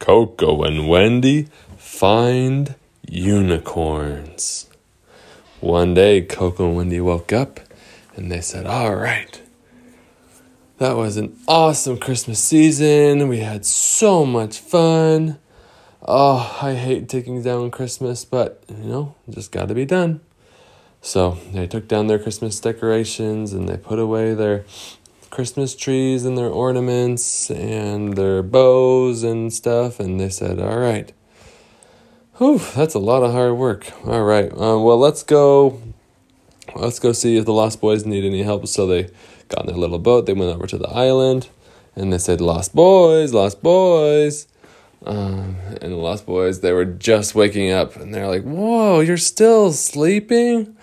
[0.00, 1.46] Coco and Wendy
[1.76, 2.74] find
[3.06, 4.66] unicorns.
[5.60, 7.60] One day, Coco and Wendy woke up
[8.16, 9.40] and they said, All right,
[10.78, 13.28] that was an awesome Christmas season.
[13.28, 15.38] We had so much fun.
[16.02, 20.22] Oh, I hate taking down Christmas, but you know, just got to be done.
[21.02, 24.64] So they took down their Christmas decorations and they put away their
[25.30, 30.00] Christmas trees and their ornaments and their bows and stuff.
[30.00, 31.12] And they said, All right.
[32.38, 33.92] Whew, that's a lot of hard work.
[34.06, 34.50] All right.
[34.50, 35.80] Uh, well, let's go.
[36.74, 38.66] Let's go see if the Lost Boys need any help.
[38.66, 39.10] So they
[39.48, 40.26] got in their little boat.
[40.26, 41.48] They went over to the island
[41.94, 44.46] and they said, Lost Boys, Lost Boys.
[45.04, 49.16] Um, and the Lost Boys, they were just waking up and they're like, Whoa, you're
[49.16, 50.76] still sleeping?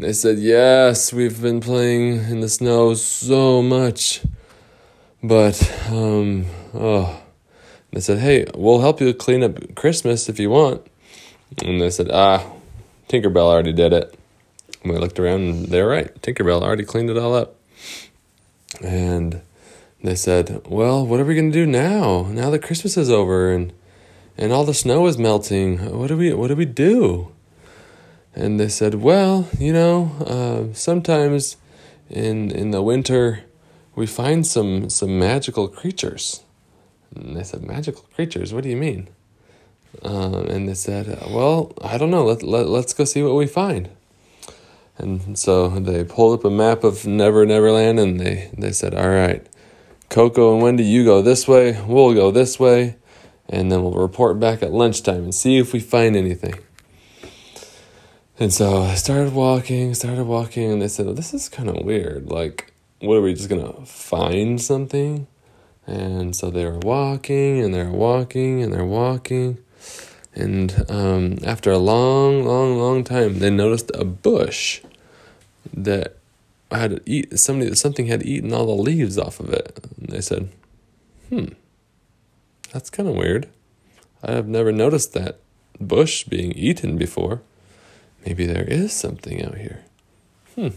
[0.00, 4.22] They said, Yes, we've been playing in the snow so much.
[5.22, 5.60] But,
[5.90, 7.22] um, oh.
[7.92, 10.86] They said, Hey, we'll help you clean up Christmas if you want.
[11.62, 12.50] And they said, Ah,
[13.10, 14.18] Tinkerbell already did it.
[14.82, 16.14] And we looked around and they were right.
[16.22, 17.56] Tinkerbell already cleaned it all up.
[18.82, 19.42] And
[20.02, 22.22] they said, Well, what are we going to do now?
[22.30, 23.70] Now that Christmas is over and,
[24.38, 25.94] and all the snow is melting.
[25.94, 27.32] What do we, what do we do?
[28.34, 31.56] And they said, "Well, you know, uh, sometimes
[32.08, 33.44] in in the winter
[33.94, 36.42] we find some some magical creatures."
[37.14, 38.54] And they said, "Magical creatures?
[38.54, 39.08] What do you mean?"
[40.02, 42.24] Um, and they said, "Well, I don't know.
[42.24, 43.88] Let let let's go see what we find."
[44.98, 48.94] And so they pulled up a map of Never Never Land, and they they said,
[48.94, 49.44] "All right,
[50.08, 51.80] Coco and Wendy, you go this way.
[51.86, 52.96] We'll go this way."
[53.48, 56.54] And then we'll report back at lunchtime and see if we find anything.
[58.40, 62.30] And so I started walking, started walking, and they said, This is kind of weird.
[62.30, 65.26] Like, what are we just going to find something?
[65.86, 69.58] And so they were walking, and they're walking, and they're walking.
[70.34, 74.80] And um, after a long, long, long time, they noticed a bush
[75.74, 76.16] that
[76.70, 79.86] had eat somebody something had eaten all the leaves off of it.
[79.98, 80.48] And they said,
[81.28, 81.48] "Hmm,
[82.72, 83.50] that's kind of weird.
[84.22, 85.40] I have never noticed that
[85.78, 87.42] bush being eaten before."
[88.24, 89.84] Maybe there is something out here.
[90.54, 90.68] Hmm.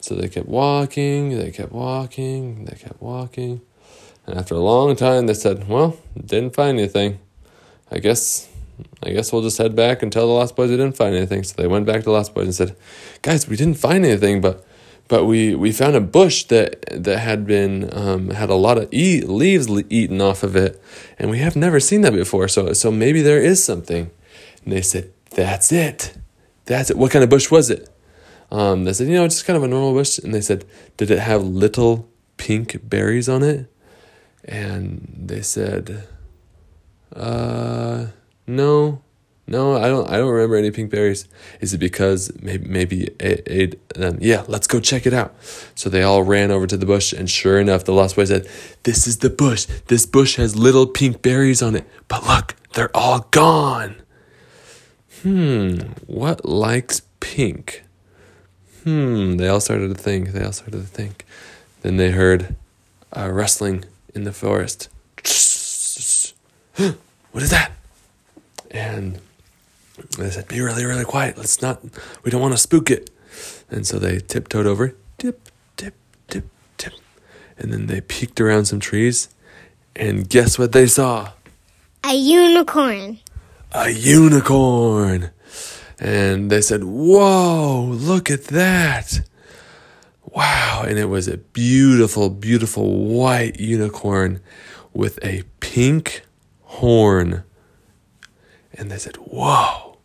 [0.00, 3.62] So they kept walking, they kept walking, they kept walking.
[4.26, 7.20] And after a long time, they said, Well, didn't find anything.
[7.90, 8.48] I guess.
[9.04, 11.44] I guess we'll just head back and tell the Lost Boys we didn't find anything.
[11.44, 12.76] So they went back to the Lost Boys and said,
[13.22, 14.66] "Guys, we didn't find anything, but
[15.06, 18.92] but we, we found a bush that that had been um, had a lot of
[18.92, 20.82] e- leaves eaten off of it,
[21.18, 22.48] and we have never seen that before.
[22.48, 24.10] So so maybe there is something."
[24.64, 26.16] And they said, "That's it."
[26.66, 26.96] That's it.
[26.96, 27.88] What kind of bush was it?
[28.50, 30.18] Um, they said, you know, just kind of a normal bush.
[30.18, 30.64] And they said,
[30.96, 33.70] did it have little pink berries on it?
[34.44, 36.06] And they said,
[37.14, 38.06] uh,
[38.46, 39.02] no,
[39.46, 40.08] no, I don't.
[40.08, 41.28] I don't remember any pink berries.
[41.60, 44.42] Is it because maybe maybe a, a, um, yeah?
[44.48, 45.34] Let's go check it out.
[45.74, 48.48] So they all ran over to the bush, and sure enough, the lost boy said,
[48.84, 49.66] "This is the bush.
[49.88, 51.86] This bush has little pink berries on it.
[52.08, 53.96] But look, they're all gone."
[55.24, 55.76] Hmm,
[56.06, 57.82] what likes pink?
[58.84, 60.32] Hmm, they all started to think.
[60.32, 61.24] They all started to think.
[61.80, 62.54] Then they heard
[63.12, 64.90] a rustling in the forest.
[66.76, 67.72] what is that?
[68.70, 69.18] And
[70.18, 71.38] they said, Be really, really quiet.
[71.38, 71.82] Let's not,
[72.22, 73.08] we don't want to spook it.
[73.70, 75.94] And so they tiptoed over, tip, tip,
[76.28, 76.44] tip,
[76.76, 76.92] tip.
[77.56, 79.28] And then they peeked around some trees.
[79.96, 81.32] And guess what they saw?
[82.04, 83.20] A unicorn
[83.74, 85.30] a unicorn.
[85.98, 89.20] And they said, Whoa, look at that.
[90.22, 90.84] Wow.
[90.86, 94.40] And it was a beautiful, beautiful white unicorn
[94.92, 96.22] with a pink
[96.62, 97.44] horn.
[98.72, 99.98] And they said, Whoa,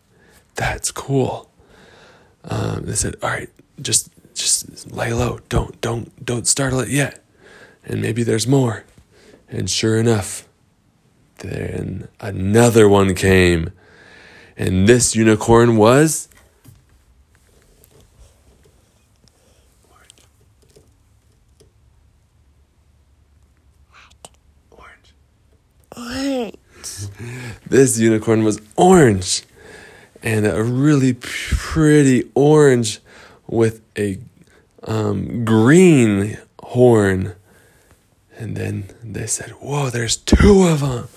[0.55, 1.49] that's cool.
[2.43, 3.49] Um, they said, All right,
[3.81, 5.39] just just lay low.
[5.49, 7.23] Don't don't don't startle it yet.
[7.83, 8.83] And maybe there's more.
[9.47, 10.47] And sure enough,
[11.39, 13.71] then another one came.
[14.57, 16.27] And this unicorn was.
[24.71, 25.13] Orange.
[25.95, 26.55] Orange.
[27.67, 29.43] this unicorn was orange.
[30.21, 32.99] And a really pretty orange
[33.47, 34.19] with a
[34.83, 37.35] um, green horn.
[38.37, 41.07] And then they said, Whoa, there's two of them.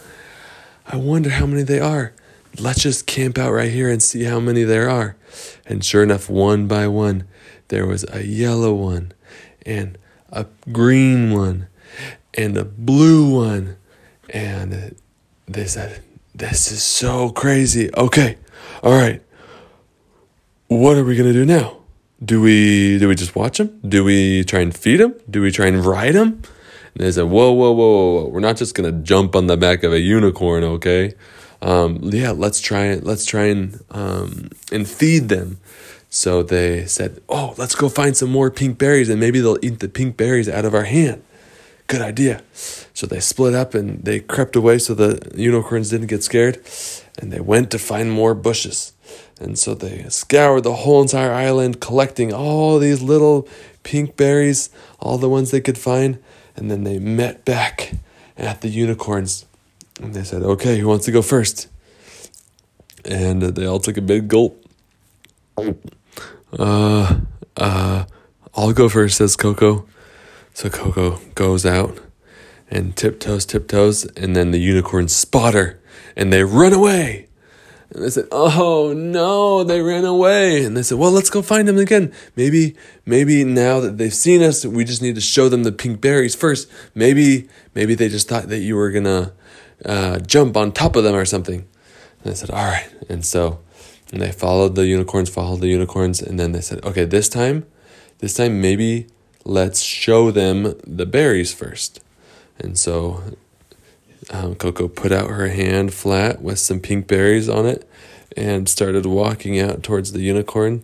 [0.87, 2.12] I wonder how many they are.
[2.58, 5.17] Let's just camp out right here and see how many there are.
[5.64, 7.25] And sure enough, one by one,
[7.69, 9.12] there was a yellow one,
[9.64, 9.96] and
[10.31, 11.69] a green one,
[12.34, 13.76] and a blue one.
[14.31, 14.96] And
[15.46, 16.02] they said,
[16.34, 17.90] This is so crazy.
[17.96, 18.37] Okay,
[18.82, 19.23] all right.
[20.69, 21.78] What are we gonna do now?
[22.25, 23.81] Do we do we just watch them?
[23.87, 25.14] Do we try and feed them?
[25.28, 26.43] Do we try and ride them?
[26.94, 29.83] And they said, whoa, whoa, whoa, whoa, we're not just gonna jump on the back
[29.83, 31.15] of a unicorn, okay?
[31.62, 33.05] Um, yeah, let's try it.
[33.05, 35.59] Let's try and um, and feed them.
[36.11, 39.79] So they said, oh, let's go find some more pink berries, and maybe they'll eat
[39.79, 41.23] the pink berries out of our hand.
[41.87, 42.43] Good idea.
[42.93, 46.61] So they split up and they crept away so the unicorns didn't get scared,
[47.19, 48.93] and they went to find more bushes.
[49.41, 53.49] And so they scoured the whole entire island, collecting all these little
[53.83, 54.69] pink berries,
[55.00, 56.19] all the ones they could find.
[56.56, 57.93] And then they met back
[58.37, 59.46] at the unicorns.
[60.00, 61.69] And they said, okay, who wants to go first?
[63.04, 64.64] And they all took a big gulp.
[66.58, 67.20] Uh,
[67.56, 68.04] uh,
[68.54, 69.87] I'll go first, says Coco.
[70.54, 71.99] So Coco goes out
[72.70, 75.81] and tiptoes, tiptoes, and then the unicorns spot her
[76.16, 77.28] and they run away.
[77.94, 81.69] And they said, "Oh no, they ran away." And they said, "Well, let's go find
[81.69, 82.12] them again.
[82.37, 82.75] Maybe,
[83.05, 86.35] maybe now that they've seen us, we just need to show them the pink berries
[86.35, 86.69] first.
[86.94, 89.33] Maybe, maybe they just thought that you were gonna
[89.85, 91.67] uh, jump on top of them or something."
[92.23, 93.61] And I said, "All right." And so,
[94.11, 97.67] and they followed the unicorns, followed the unicorns, and then they said, "Okay, this time,
[98.19, 99.06] this time maybe
[99.45, 102.00] let's show them the berries first.
[102.59, 103.23] And so
[104.32, 107.88] um, Coco put out her hand flat with some pink berries on it
[108.37, 110.82] and started walking out towards the unicorn.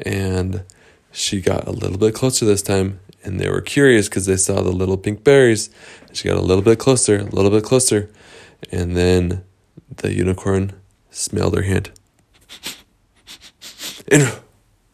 [0.00, 0.64] And
[1.12, 4.60] she got a little bit closer this time, and they were curious because they saw
[4.60, 5.70] the little pink berries.
[6.12, 8.10] She got a little bit closer, a little bit closer,
[8.72, 9.44] and then
[9.96, 10.72] the unicorn
[11.10, 11.92] smelled her hand
[14.08, 14.40] and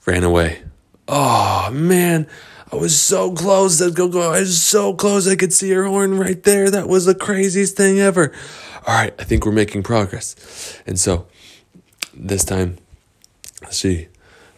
[0.04, 0.62] ran away.
[1.08, 2.26] Oh man,
[2.72, 6.70] I was so close I was so close I could see her horn right there.
[6.70, 8.32] That was the craziest thing ever.
[8.86, 10.78] All right, I think we're making progress.
[10.86, 11.26] And so
[12.14, 12.78] this time
[13.70, 14.08] she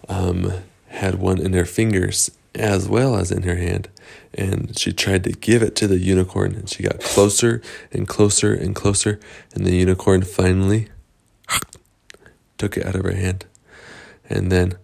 [0.09, 0.53] um,
[0.89, 3.89] had one in her fingers as well as in her hand.
[4.35, 7.61] And she tried to give it to the unicorn, and she got closer
[7.91, 9.21] and closer and closer.
[9.55, 10.89] And the unicorn finally
[12.59, 13.47] took it out of her hand.
[14.29, 14.75] And then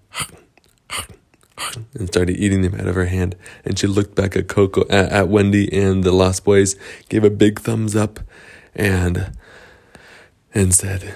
[1.98, 3.36] and started eating them out of her hand.
[3.64, 6.76] And she looked back at Coco, at, at Wendy and the Lost Boys,
[7.08, 8.20] gave a big thumbs up,
[8.74, 9.32] and
[10.54, 11.14] and said,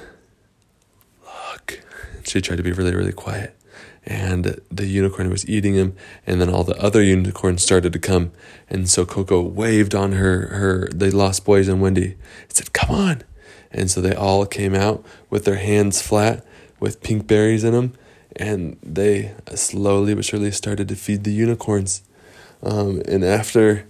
[1.24, 1.80] "Look."
[2.24, 3.56] She tried to be really, really quiet,
[4.04, 5.96] and the unicorn was eating him.
[6.26, 8.32] And then all the other unicorns started to come,
[8.68, 12.16] and so Coco waved on her her the Lost Boys and Wendy
[12.48, 13.22] said, "Come on."
[13.70, 16.44] And so they all came out with their hands flat
[16.78, 17.94] with pink berries in them
[18.36, 22.02] and they slowly but surely started to feed the unicorns.
[22.62, 23.86] Um, and after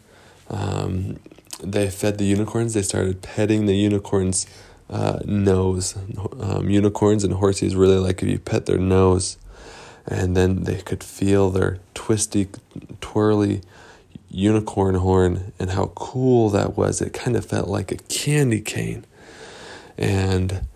[0.51, 1.19] um,
[1.63, 4.47] they fed the unicorns, they started petting the unicorns'
[4.91, 5.97] uh, nose.
[6.41, 9.39] Um, unicorns and horses really like if you pet their nose,
[10.07, 12.49] and then they could feel their twisty,
[13.01, 13.63] twirly
[14.33, 17.01] unicorn horn and how cool that was.
[17.01, 19.05] It kind of felt like a candy cane.
[19.99, 20.67] And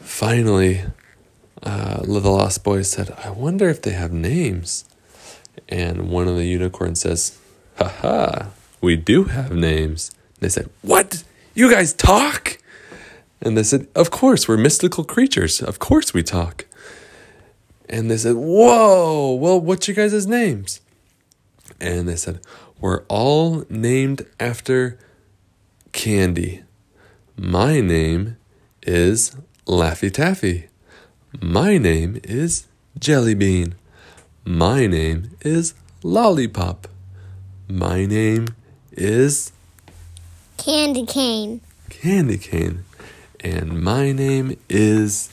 [0.00, 0.82] finally,
[1.62, 4.84] uh, the Lost Boys said, I wonder if they have names.
[5.68, 7.38] And one of the unicorns says,
[7.78, 8.46] "Ha ha!
[8.80, 10.10] we do have names.
[10.34, 11.24] And they said, What?
[11.54, 12.58] You guys talk?
[13.40, 15.60] And they said, Of course, we're mystical creatures.
[15.60, 16.66] Of course we talk.
[17.88, 20.80] And they said, Whoa, well, what's your guys' names?
[21.80, 22.40] And they said,
[22.80, 24.98] We're all named after
[25.92, 26.62] candy.
[27.36, 28.36] My name
[28.82, 29.36] is
[29.66, 30.68] Laffy Taffy.
[31.42, 32.66] My name is
[32.98, 33.74] Jellybean.
[34.44, 36.88] My name is Lollipop.
[37.68, 38.48] My name
[38.92, 39.52] is
[40.56, 41.60] Candy cane.
[41.90, 42.84] Candy Cane.
[43.40, 45.30] And my name is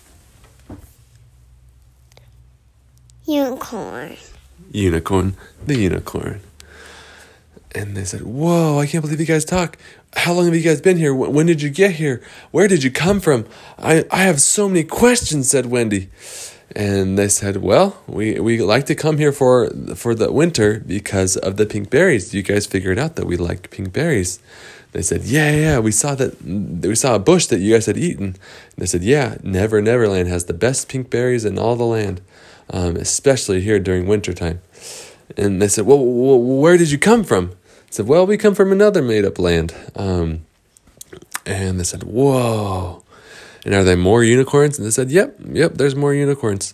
[3.25, 4.17] Unicorn.
[4.71, 6.41] Unicorn, the unicorn.
[7.75, 9.77] And they said, Whoa, I can't believe you guys talk.
[10.15, 11.13] How long have you guys been here?
[11.13, 12.21] When did you get here?
[12.51, 13.45] Where did you come from?
[13.79, 16.09] I, I have so many questions, said Wendy.
[16.75, 21.35] And they said, Well, we, we like to come here for for the winter because
[21.37, 22.33] of the pink berries.
[22.33, 24.39] You guys figured out that we like pink berries.
[24.91, 27.97] They said, Yeah, yeah, we saw that we saw a bush that you guys had
[27.97, 28.25] eaten.
[28.25, 32.21] And they said, Yeah, Never Neverland has the best pink berries in all the land,
[32.69, 34.61] um, especially here during wintertime.
[35.35, 37.51] And they said, Well, where did you come from?
[37.93, 39.73] Said, Well, we come from another made up land.
[39.95, 40.45] Um,
[41.45, 43.03] and they said, Whoa.
[43.65, 44.77] And are there more unicorns?
[44.77, 46.73] And they said, Yep, yep, there's more unicorns.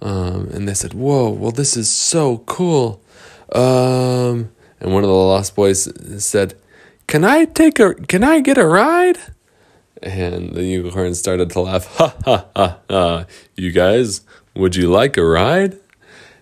[0.00, 3.02] Um, and they said, Whoa, well, this is so cool.
[3.52, 4.50] Um,
[4.80, 5.88] and one of the Lost Boys
[6.24, 6.54] said,
[7.06, 9.18] Can I take a, can I get a ride?
[10.00, 11.86] And the unicorn started to laugh.
[11.98, 13.26] Ha ha ha ha.
[13.56, 14.20] You guys,
[14.54, 15.78] would you like a ride?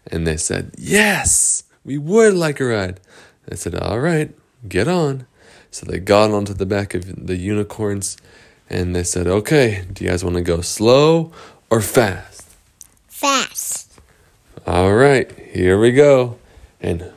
[0.06, 3.00] And they said, Yes, we would like a ride.
[3.46, 4.34] They said, All right,
[4.68, 5.26] get on.
[5.70, 8.16] So they got onto the back of the unicorns
[8.68, 11.32] and they said, Okay, do you guys want to go slow
[11.70, 12.48] or fast?
[13.08, 14.00] Fast.
[14.66, 16.38] All right, here we go.
[16.80, 17.12] And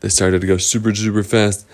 [0.00, 1.66] they started to go super, super fast,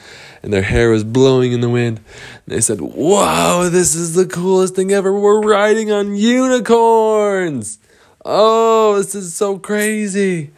[0.43, 2.01] and their hair was blowing in the wind.
[2.45, 5.13] And they said, Wow, this is the coolest thing ever.
[5.13, 7.79] We're riding on unicorns.
[8.25, 10.51] Oh, this is so crazy.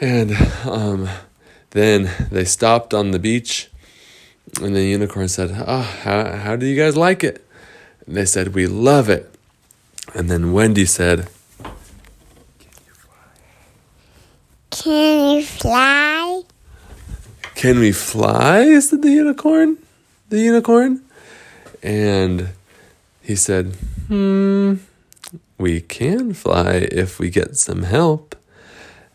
[0.00, 0.34] And
[0.64, 1.08] um,
[1.70, 3.70] then they stopped on the beach,
[4.62, 7.46] and the unicorn said, Oh, how, how do you guys like it?
[8.06, 9.30] And they said, We love it.
[10.14, 11.28] And then Wendy said,
[11.62, 11.72] Can
[12.86, 13.32] you fly?
[14.70, 15.42] Can
[17.64, 18.78] we fly?
[18.80, 19.78] said the unicorn.
[20.28, 21.02] The unicorn.
[21.82, 22.50] And
[23.22, 23.74] he said,
[24.08, 24.74] Hmm,
[25.58, 28.36] we can fly if we get some help.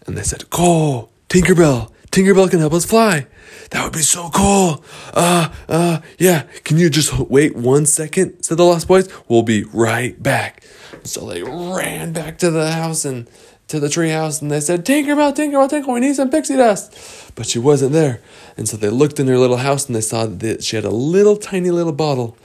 [0.06, 1.92] And they said, Cool, Tinkerbell.
[2.12, 3.28] Tinkerbell can help us fly.
[3.70, 4.84] That would be so cool.
[5.14, 6.44] Uh, uh, yeah.
[6.66, 8.44] Can you just wait one second?
[8.44, 9.08] said the Lost Boys.
[9.30, 10.64] We'll be right back.
[11.04, 13.28] So they ran back to the house and
[13.72, 17.34] to the tree house and they said, Tinkerbell, Tinkerbell, Tinkerbell, we need some pixie dust.
[17.36, 18.22] But she wasn't there.
[18.58, 20.92] And so they looked in her little house and they saw that she had a
[20.92, 22.38] little tiny little bottle.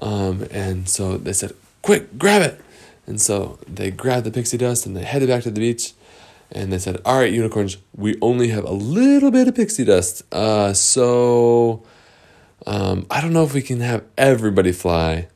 [0.00, 1.52] Um, and so they said,
[1.82, 2.60] Quick, grab it.
[3.06, 5.92] And so they grabbed the pixie dust and they headed back to the beach.
[6.50, 10.22] And they said, All right, unicorns, we only have a little bit of pixie dust.
[10.32, 11.84] Uh, so
[12.66, 15.28] um, I don't know if we can have everybody fly.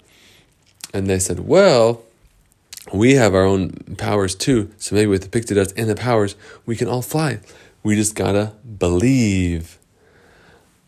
[0.92, 2.02] And they said, Well,
[2.92, 4.70] we have our own powers too.
[4.78, 7.40] So maybe with the pixie dust and the powers, we can all fly.
[7.82, 9.78] We just gotta believe.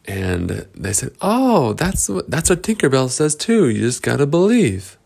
[0.07, 3.69] And they said, "Oh, that's what that's what Tinkerbell says too.
[3.69, 4.97] You just gotta believe."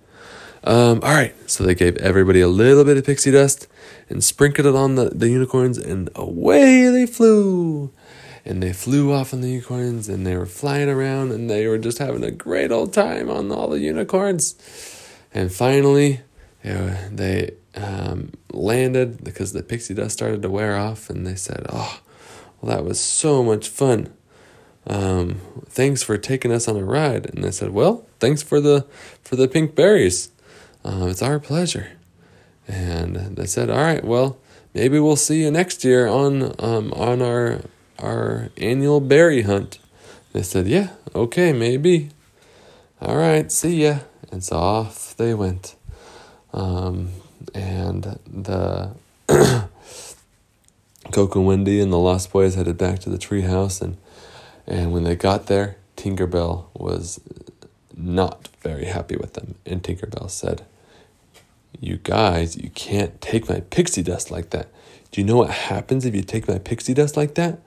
[0.67, 3.67] Um, all right, so they gave everybody a little bit of pixie dust
[4.09, 7.93] and sprinkled it on the, the unicorns, and away they flew.
[8.47, 11.79] And they flew off on the unicorns, and they were flying around, and they were
[11.79, 14.55] just having a great old time on all the unicorns.
[15.35, 16.21] And finally,
[16.65, 21.35] you know, they um, landed because the pixie dust started to wear off, and they
[21.35, 22.01] said, "Oh,
[22.61, 24.13] well, that was so much fun.
[24.87, 28.87] Um, thanks for taking us on a ride." And they said, "Well, thanks for the
[29.23, 30.31] for the pink berries.
[30.85, 31.93] Uh, it's our pleasure."
[32.67, 34.39] And they said, "All right, well,
[34.73, 37.61] maybe we'll see you next year on um, on our
[37.99, 39.79] our annual berry hunt."
[40.33, 42.09] They said, "Yeah, okay, maybe.
[43.03, 43.99] All right, see ya."
[44.33, 45.77] And so off they went.
[46.55, 47.11] Um,
[47.53, 48.93] and the
[51.13, 53.97] Coco Wendy and the Lost Boys headed back to the treehouse, and
[54.67, 57.21] and when they got there, Tinkerbell was
[57.97, 60.65] not very happy with them, and Tinkerbell said,
[61.81, 64.69] "You guys, you can't take my pixie dust like that.
[65.11, 67.59] Do you know what happens if you take my pixie dust like that?"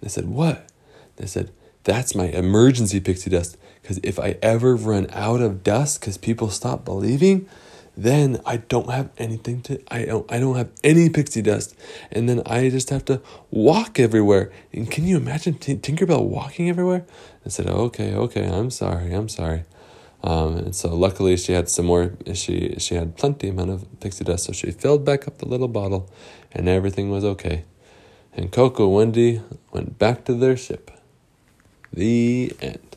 [0.00, 0.66] They said, "What?"
[1.16, 1.50] They said,
[1.84, 6.48] "That's my emergency pixie dust." Because if I ever run out of dust because people
[6.48, 7.46] stop believing,
[8.02, 11.76] then I don't have anything to I don't I don't have any pixie dust,
[12.10, 14.50] and then I just have to walk everywhere.
[14.72, 17.04] And can you imagine T- Tinkerbell walking everywhere?
[17.44, 19.64] I said, okay, okay, I'm sorry, I'm sorry.
[20.22, 22.12] Um, and so luckily she had some more.
[22.34, 25.68] She she had plenty amount of pixie dust, so she filled back up the little
[25.68, 26.10] bottle,
[26.52, 27.64] and everything was okay.
[28.32, 29.42] And Coco Wendy
[29.72, 30.90] went back to their ship.
[31.92, 32.89] The end.